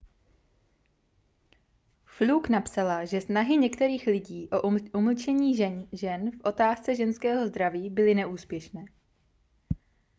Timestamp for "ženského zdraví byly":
6.95-8.15